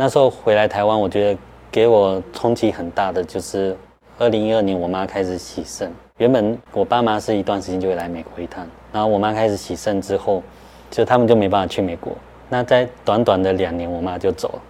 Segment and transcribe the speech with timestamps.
[0.00, 1.40] 那时候回来台湾，我觉得
[1.72, 3.76] 给我冲击很大的就是
[4.16, 5.92] 二零一二年我妈开始洗肾。
[6.18, 10.40] 原本我爸妈是一段时间就会来美国一趟，然后我妈开始洗肾之后，
[10.88, 12.16] 就他们就没办法去美国。
[12.48, 14.62] 那在短短的两年，我妈就走了。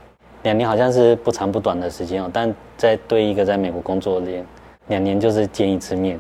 [0.45, 4.47] 两年好像是不长不短的时间哦，但在对一个在美国工作的人，
[4.87, 6.19] 两年就是见一次面。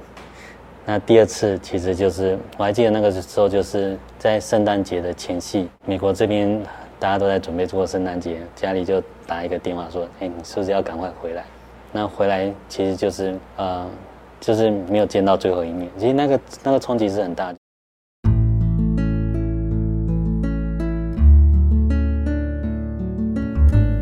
[0.84, 6.60] 那第二次其实就是我还记得那个时候就是在圣诞节的前夕，美国这边
[6.98, 11.44] 大家都在准备过圣诞节，家里就打一个电话说：“哎，你是不是要赶快回来？”
[11.92, 13.86] 那回来其实就是呃。
[14.40, 17.58] 就是没有见到最后一面，其实那个那个冲击是很大的。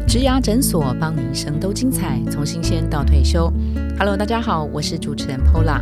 [0.06, 3.50] 植牙诊所帮你一生都精彩，从新鲜到退休。
[3.98, 5.80] Hello，大家好，我是主持人 Pola。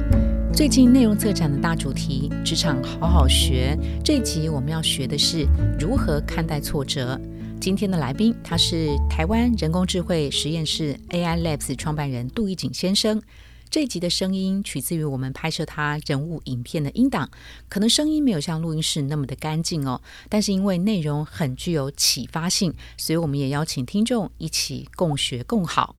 [0.57, 5.49] 最近内容策展的大主题“职场好好学”，这一集我们要学的是
[5.81, 7.21] 如何看待挫折。
[7.61, 13.21] 今天的来宾他是台湾人工智慧实验室 AI Labs 创办人杜义景先生。
[13.69, 17.29] 这一集的声音取自于我们拍摄他人物影片的音档，
[17.69, 25.97] 可能声音没有像录音室那么的干净哦，但是因为内容很具有启发性，所以我们也邀请听众一起共学共好。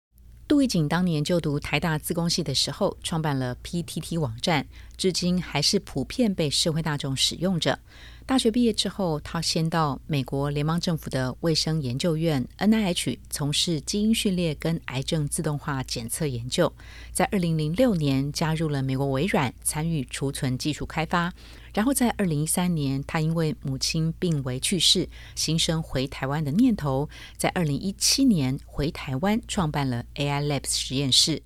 [0.47, 7.79] 杜义景当年就读台大自工系的时候，创办了 PTT 网站，至今还是普遍被社会大众使用着。
[8.27, 16.71] 大学毕业之后，他先到美国联邦政府的卫生研究院 （NIH） 从事基因序列跟癌症自动化检测研究。
[17.11, 21.33] 在二零零六年加入了美国微软，参与储存技术开发。
[21.75, 27.09] 然后在二零一三年，他因为母亲病危去世，心生回台湾的念头。
[27.35, 31.43] 在二零一七年回台湾，创办了 AI Labs 实验室。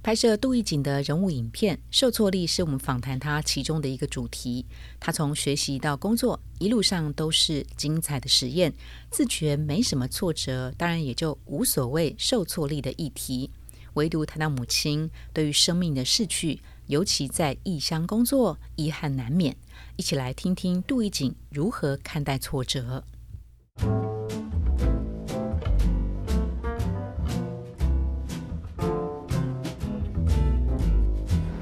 [0.00, 4.64] 拍摄杜义景的人物影片，受挫力是我们访谈他其中的一个主题。
[5.00, 8.72] 他从学习到工作，一路上都是精彩的实验，
[9.10, 13.50] 自觉没什么挫折，当然也就无所谓受挫力的议题。
[13.94, 19.56] 唯独谈到母亲对于生命的逝去，尤其在异乡工作，遗憾难免。
[19.96, 23.02] 一起来听听杜一景如何看待挫折。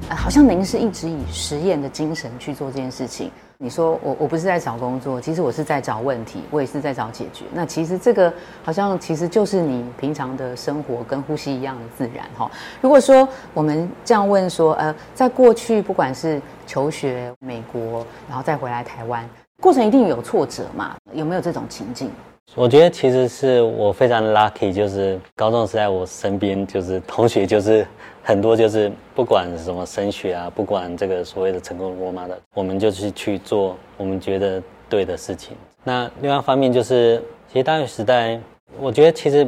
[0.08, 3.30] 好像您是一直以实验的精神去做这件事情。
[3.62, 7.44] 你说我我不是在找工作，其实我是在找问题，我也是在找解决。
[7.52, 8.32] 那其实这个
[8.62, 12.50] 好像其实就是你平常的生活跟呼吸一样的自然哈。
[12.80, 19.28] 如果说我们这样问说，呃，在过去不管是求学美国，然后再回来台湾，
[19.60, 20.96] 过程一定有挫折嘛？
[21.12, 22.10] 有没有这种情境？
[22.54, 27.86] 我觉得其实是我非常 lucky，就是高中时代我身边就是同学就是
[28.22, 35.56] 很多就是不管什么升学啊，不管这个所谓的成功罗马的，我们就是去做我们觉得对的事情。
[35.84, 37.22] 那另外一方面就是，
[37.52, 38.40] 其实大学时代，
[38.78, 39.46] 我觉得其实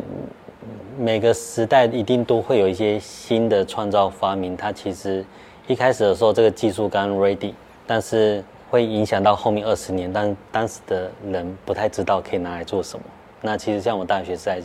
[0.99, 4.57] 每个时代一定都会有一些新的创造发明。
[4.57, 5.25] 它其实
[5.67, 7.53] 一开始的时候这个技术刚 ready，
[7.87, 8.43] 但是。
[8.73, 13.05] 会影响到后面二十年，但当时的人不太知道可以拿来做什么。
[13.43, 14.59] 那其实像我大学时代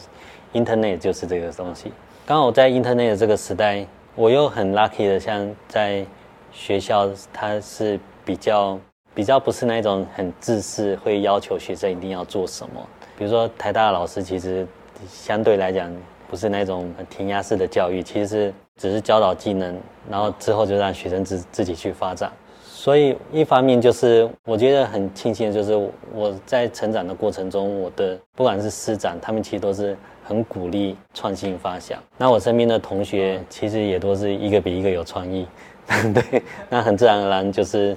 [0.53, 1.91] ，Internet 就是这个东西。
[2.25, 3.85] 刚好在 Internet 这个时代，
[4.17, 6.03] 我又很 lucky 的，像在
[6.51, 8.79] 学校，他是比较
[9.13, 12.83] 比较不是那种很自私，会要求学生一定要做什么。
[13.15, 14.65] 比如说台大的老师，其实
[15.07, 15.95] 相对来讲
[16.27, 19.79] 不是那种很填鸭式的教育，其实只是教导技能，
[20.09, 22.31] 然后之后就让学生自自己去发展。
[22.63, 25.75] 所以一方面就是我觉得很庆幸，就是
[26.11, 29.95] 我在成长的过程中，我的不管是师长，他们其实都是
[30.27, 31.97] 很鼓励创新发想。
[32.17, 35.47] 那我身边的同学其实也都是一个比一个有创意，
[36.13, 37.95] 对，那很自然而然就是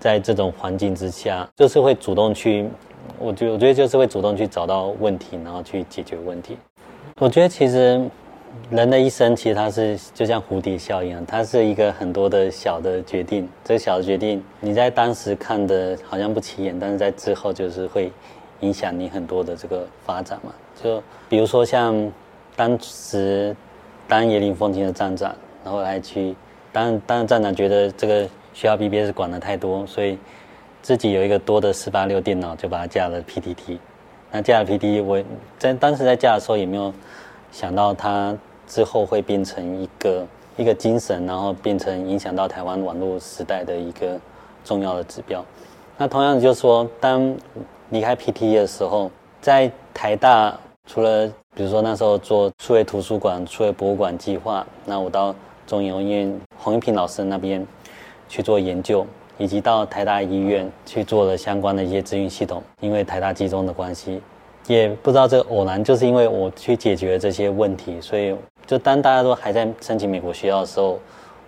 [0.00, 2.68] 在这种环境之下，就是会主动去，
[3.18, 6.56] 我觉我觉得就是会主动去找到问题，然后去解决问题。
[7.18, 8.00] 我觉得其实。
[8.70, 13.46] 人的一生其实它是就像蝴蝶效应，它是一个很多的小的决定。
[13.62, 18.10] 这个小的决定，你在当时看的好像不起眼，但是在之后就是会
[18.60, 20.52] 影响你很多的这个发展嘛。
[20.82, 22.12] 就比如说像
[22.56, 23.54] 当时
[24.06, 25.34] 当野林风情的站长，
[25.64, 26.34] 然后来去
[26.72, 28.22] 当当站长，觉得这个
[28.54, 30.18] 学校 BBS 管的太多，所以
[30.82, 33.78] 自己有一个多的四八六电脑，就把它架了 PTT。
[34.30, 35.22] 那架了 PTT，我
[35.58, 36.92] 在当时在架的时候也没有
[37.52, 38.36] 想到它。
[38.68, 40.26] 之后会变成一个
[40.58, 44.20] 一个精神，然后变成影响到台湾网络时代的一个
[44.62, 45.42] 重要的指标。
[45.96, 47.34] 那同样就是说，当
[47.90, 50.56] 离开 PT 的时候，在台大
[50.86, 55.34] 除了比如说那时候做数位图书馆、数位博物馆计划，那我到
[55.66, 57.66] 中研院洪一平老师那边
[58.28, 59.06] 去做研究，
[59.36, 64.20] 以及到台大医院去做了相关的一些资讯系统，因为台大集中的关系。
[64.66, 68.36] 也不知道这个偶然，就是因为我去解决这些问题，所以
[68.66, 70.98] 就当大家都还在申请美国学校的时候，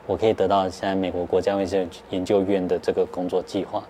[0.07, 3.85] 我可以得到现在美国国家卫生研究院的这个工作计划。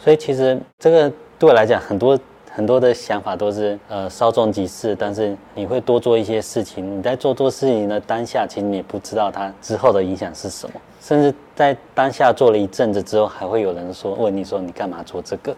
[0.00, 2.18] 所以其实这个对我来讲，很多
[2.50, 6.98] 很多的想法都是呃稍纵即逝，但是你会多做一些事情。
[6.98, 15.56] 你在做做事情的当下，其实你不知道它之后的影响是什么，甚至在当下做了一阵子之后，还会有人说问你说你干嘛做这个？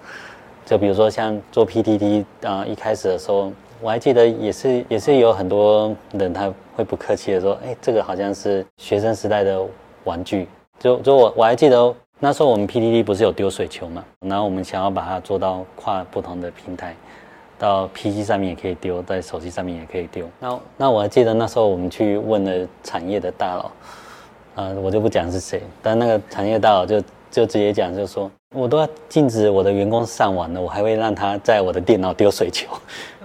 [0.64, 3.50] 就比如说像做 PTT 啊，一开始的时候，
[3.80, 9.60] 我还记得也是也是有很多人他会不客气的说，哎，这个好像是学生时代的
[10.04, 10.46] 玩具。
[10.78, 11.92] 就就我我还记得
[12.24, 16.94] 那时候我们 PTT 不是有丢水球嘛，然后我们想要把它做到跨不同的平台，
[17.58, 20.24] 到 PC 上面也可以丢，在手机上面也可以丢。
[20.38, 23.72] 那那我还记得那时候我们去问了产业的大佬，
[24.54, 28.30] 呃，我就不讲是谁，但那个产业大佬就就直接讲，就说。
[28.54, 32.68] 我都要禁止我的员工上网了，我还会让他在我的电脑丢水球。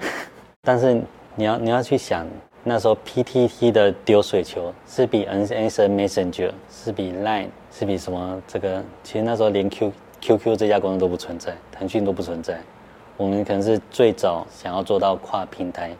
[0.65, 0.99] 但是
[1.35, 2.25] 你要你要去想，
[2.63, 12.59] 那时候 PTT 的丢水球是比 N S N Messenger 是比 Line 是比什么这个，其实那时候连 Q QQ 这家公司都不存在，腾讯都不存在。
[13.17, 15.91] 我们可能是最早想要做到跨平台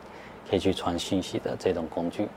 [0.50, 2.28] 可以去传讯息的这种工具。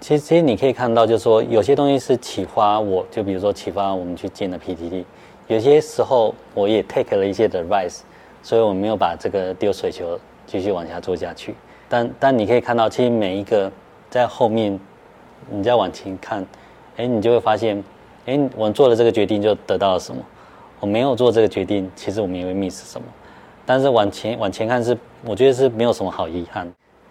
[0.00, 5.04] 其实其实你可以看到，就是说有些东西是启发我，就比如说启发我们去建了 PTT。
[5.46, 8.00] 有些时候我也 take 了一些的 advice，
[8.42, 11.54] 所以我没有把这个丢水球继续往下做下去。
[11.88, 13.70] 但但你可以看到，其实每一个
[14.10, 14.76] 在后面，
[15.48, 16.44] 你再往前看，
[16.96, 17.82] 哎，你就会发现，
[18.26, 20.20] 哎，我做了这个决定就得到了什么？
[20.80, 23.06] 我没有做这个决定，其实我们也会 miss 什么？
[23.64, 26.66] 但是往前往前看是，我觉得是没有什么好遗憾。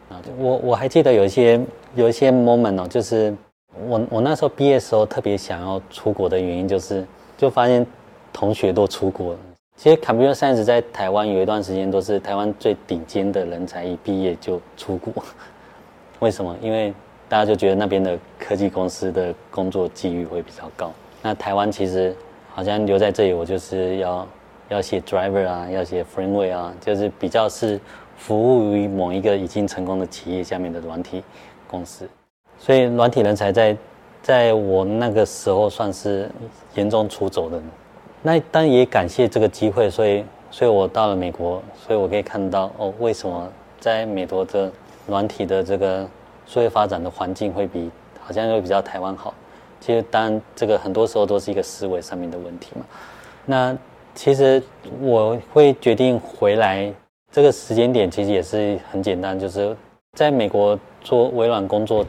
[0.10, 1.60] 啊，我我还记得有一些
[1.96, 3.36] 有一些 moment 哦，就是
[3.88, 7.06] 我我那时候毕业时候特别想要出国的原因，就是
[7.38, 7.86] 就发现。
[8.36, 9.40] 同学都出国了。
[9.78, 15.24] 其实 Computer Science 在台湾有一段时间都是台湾最顶尖的人才，一毕业就出国。
[16.18, 16.58] 为什么？
[16.60, 16.92] 因为
[17.30, 20.92] 大家就觉得那边的科技公司的工作机遇会比较高。
[21.24, 22.14] 那台湾其实
[22.54, 24.28] 好像留在这里，我就是要
[24.68, 27.80] 要写 Driver 啊，要写 Framework 啊，就是比较是
[28.18, 31.24] 服务于某一个已经成功的企业下面的软体
[31.66, 32.08] 公司。
[32.60, 33.76] 所以软体人才在
[34.22, 36.30] 在我那个时候算是
[36.76, 37.58] 严重出走的。
[38.22, 43.50] 那当然也感谢这个机会，所以，所以我到了美国，所以我可以看到哦，为什么
[43.80, 44.72] 在美国的
[45.08, 46.08] 软体的这个
[46.46, 47.90] 社会发展的环境会比
[48.22, 49.34] 好像会比较台湾好。
[49.86, 52.86] 其实，当然这个很多时候都是一个思维上面的问题嘛。
[53.46, 53.78] 那
[54.16, 54.64] 其实
[55.02, 56.90] 我会决定回来
[57.32, 59.76] 这个时间点，其实也是很简单，就是
[60.14, 62.06] 在美国做微软工作，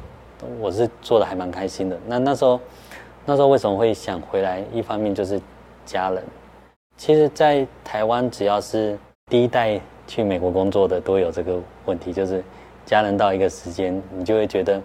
[0.61, 1.99] 我是做的还蛮开心的。
[2.07, 2.61] 那那时候，
[3.25, 4.63] 那时候为什么会想回来？
[4.73, 5.41] 一方面就是。
[5.87, 6.25] 家人，
[6.97, 8.99] 其实，在台湾，只要是
[9.29, 12.43] 第一代去美国工作的，都有这个问题，就是
[12.87, 14.81] 家人到一个时间，你就会觉得，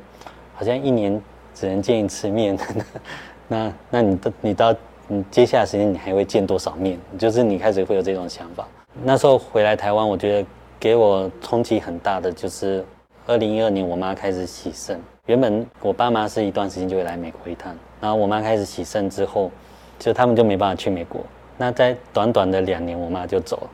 [0.54, 1.22] 好像一年
[1.60, 2.58] 只能见一次面。
[3.50, 4.76] 那，那你到你到
[5.08, 6.98] 你接下来时间，你还会见多少面？
[7.18, 8.68] 就是你开始会有这种想法。
[9.04, 10.48] 那时候回来台湾，我觉得
[10.80, 12.86] 给我冲击很大的，就是
[13.28, 15.00] 二零一二年，我妈开始洗肾。
[15.26, 19.52] 原本我爸妈是一段时间就会来美国一趟，然后我妈开始洗肾之后。
[20.00, 21.20] 就他们就没办法去美国，
[21.58, 23.70] 那在短短的两年，我妈就走了。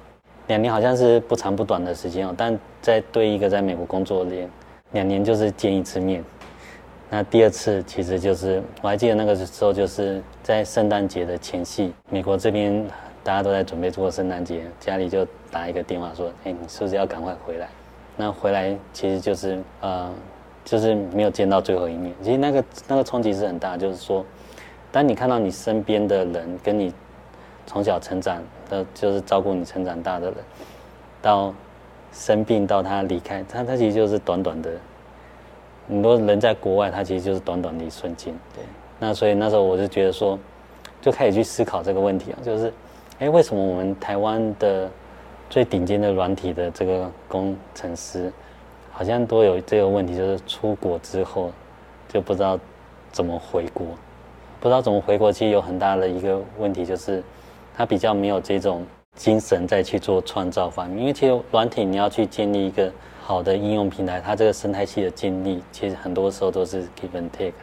[0.48, 4.50] 两年好像是不长不短的时间哦，但在对一个在美国工作的人，
[4.94, 6.24] 两年就是见一次面。
[7.10, 12.86] 那第二次其实就是我还记得那个时候，就是在圣诞节的前夕，美国这边
[13.24, 17.70] 大家都在准备过圣诞节，家里就打一个电话说：“哎，你是不是要赶快回来？”
[18.18, 20.12] 那回来其实就是呃，
[20.64, 22.14] 就是没有见到最后一面。
[22.24, 24.26] 其实那个那个冲击是很大，就是说。
[24.92, 26.94] 当你看到你身边的人跟你
[27.68, 30.38] 从小成长的，就是照顾你成长大的人，
[31.22, 31.54] 到
[32.14, 34.72] 生病到他离开，他他其实就是短短的，
[35.88, 38.34] 很多人在国外，他其实就是短短的一瞬间。
[38.54, 38.64] 对，
[39.00, 40.38] 那所以那时候我就觉得说，
[41.02, 42.74] 就开始去思考这个问题啊，就是，
[43.20, 44.90] 哎，为什么我们台湾的
[45.50, 48.32] 最顶尖的软体的这个工程师，
[48.92, 51.52] 好像都有这个问题，就是出国之后
[52.08, 52.60] 就不知道
[53.12, 53.86] 怎么回国。
[54.60, 57.22] 不知道怎么回国，其实有很大的一个问题，就是
[57.78, 58.84] 他比较没有这种
[59.16, 61.00] 精神再去做创造方面。
[61.00, 62.92] 因为其实软体你要去建立一个
[63.22, 67.54] 好的应用平台，它这个生态系的建立，其实很多时候都是 give and take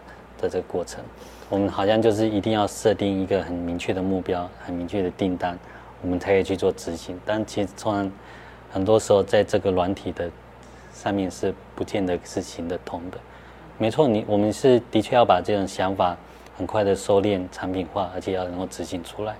[0.40, 1.02] 的这个过程。
[1.48, 5.58] 我们好像就是一定要设定一个很明确的目标、很明确的订单，
[6.00, 7.20] 我们才可以去做执行。
[7.24, 8.10] 但其实突然
[8.70, 10.30] 很多时候在这个软体的
[10.92, 13.18] 上面是不见得是行得通的。
[13.78, 16.16] 没错，你我们是的确要把这种想法。
[16.54, 19.34] 很快的收敛产品化，而且要能够执行出来，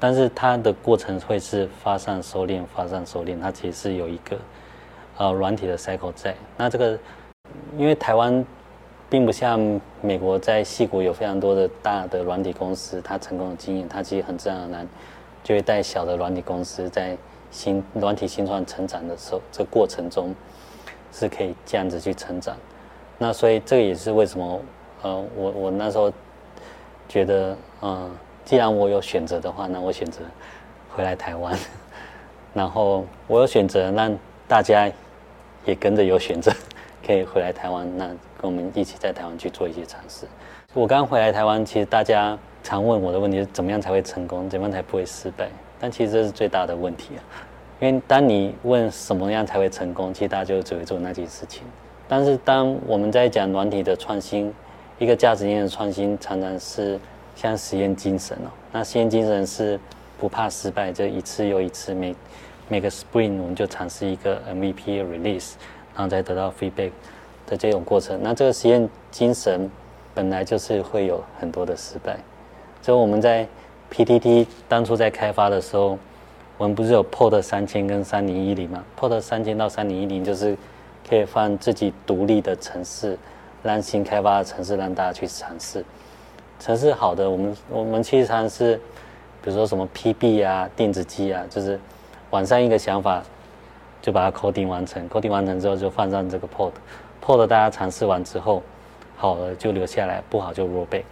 [0.00, 4.36] 但是它的过程会是发散收敛，发散收敛，它其实是有一个
[5.16, 6.34] 呃软体的 cycle 在。
[6.56, 6.98] 那这个
[7.78, 8.44] 因为台湾
[9.08, 14.86] 并不像美国在戏谷有非常多的大的软体公司，它成功的经验，它其实很自然而然
[15.42, 17.16] 就会带小的软体公司在
[17.50, 20.34] 新软体新创成长的时候，这过程中
[21.12, 22.56] 是可以这样子去成长。
[23.16, 24.60] 那所以这个也是为什么
[25.02, 26.12] 呃我我那时候
[27.08, 28.10] 觉得嗯。
[28.44, 30.20] 既然我有选择的话，那我选择
[30.94, 31.56] 回来台湾。
[32.52, 34.88] 然后我有选择，让大家
[35.64, 36.52] 也跟着有选择，
[37.04, 40.24] 可以回来台湾，那跟我们一起在台湾去做一些尝试。
[40.72, 44.48] 我刚回来台湾，其实大家常问我的问题是：怎么样才会成功？
[44.48, 45.48] 怎么样才不会失败？
[45.80, 47.20] 但其实这是最大的问题啊！
[47.80, 51.64] 因为当你问什么样才会成功，其实大家就只会做那件事情。
[52.06, 54.54] 但是当我们在讲软体的创新，
[55.00, 57.00] 一个价值链的创新，常常是。
[57.34, 59.78] 像实验精神哦，那实验精神是
[60.18, 62.14] 不怕失败，就一次又一次，每
[62.68, 65.52] 每个 spring 我们就尝试一个 MVP release，
[65.94, 66.90] 然后再得到 feedback
[67.46, 68.18] 的这种过程。
[68.22, 69.70] 那这个实验精神
[70.14, 72.18] 本来就是会有很多的失败。
[72.80, 73.46] 所以我们在
[73.92, 75.98] PTT 当初在开发的时候，
[76.56, 80.56] 我们不是有 Pod 三千跟三零一零吗？Pod 三千到三零一零就是
[81.08, 83.18] 可以放自己独立的城市，
[83.62, 85.84] 让新开发的城市让大家去尝试。
[86.58, 88.76] 城市好的，我们我们其实常是，
[89.42, 91.78] 比如说什么 PB 啊、电子机啊，就是
[92.30, 93.22] 晚上一个想法，
[94.00, 98.62] 就把它 coding 完成，coding 完成之后就放上这个 pod，pod 大家尝试完之后，
[99.16, 101.02] 好了就留下来，不好就 roll back，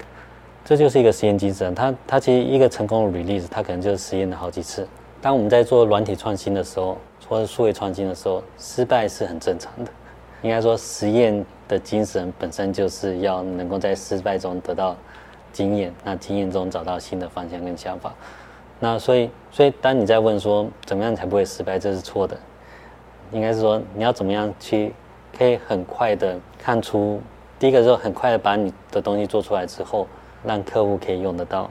[0.64, 1.74] 这就是一个实验精神。
[1.74, 4.86] 它它其实一个成功的 release，它可能就是实验了好几次。
[5.20, 6.96] 当我们在做软体创新的时候，
[7.28, 9.90] 或者数位创新的时候，失败是很正常的。
[10.40, 14.96] 应该说实验的精神本身就是要能够在失败中得到。
[15.52, 18.12] 经验，那经验中找到新的方向跟想法，
[18.80, 22.36] 那所以，所以当你在问说怎么样才不会失败，这是错的。
[23.30, 24.92] 应该是说你要怎么样去，
[25.36, 27.20] 可以很快的看出，
[27.58, 30.06] 第一个是很快的把你的东西做出来之后，
[30.44, 31.70] 让客户可以用得到，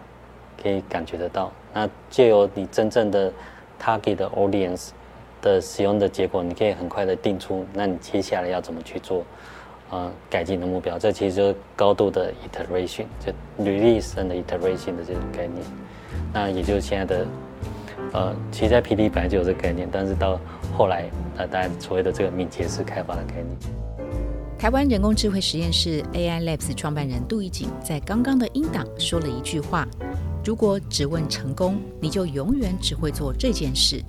[0.61, 1.51] 可以感觉得到。
[1.73, 3.31] 那借由你真正的
[3.79, 4.89] target audience
[5.41, 9.23] 的使用的结果，你可以很快的定出，那你接下来要怎么去做。
[9.91, 15.61] 呃，改进的目标，这其实就是高度的 iteration，就 release and iteration 的这种概念。
[16.33, 17.27] 那也就是现在的，
[18.13, 20.39] 呃，其实在 PD 本来就有这个概念，但是到
[20.77, 23.47] 后来，呃，大家所谓的这个敏捷式开发的概念。
[24.57, 29.85] 台湾人工智慧实验室 AI Labs 创办人杜义景在刚刚的英档说了一句话：
[30.45, 34.01] 如果只问成功，你就永远只会做这件事。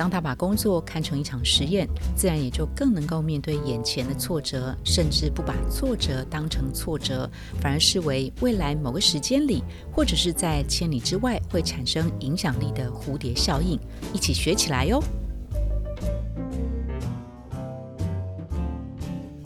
[0.00, 7.30] 当他把工作看成一场实验，自然也就更能够面对眼前的挫折，甚至不把挫折当成挫折，
[7.60, 13.78] 反而视为未来某个时间里，或者是在千里之外会产生影响力的蝴蝶效应。
[14.14, 15.02] 一起学起来哟！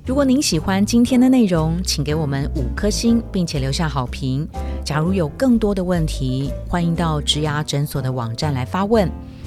[0.06, 4.48] 如果您喜欢今天的内容，请给我们五颗星，并且留下好评。
[4.84, 9.10] 假如有更多的问题，欢迎到植牙诊所的网站来发问。